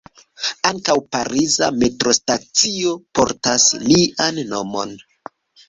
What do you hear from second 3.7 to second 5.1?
lian nomon.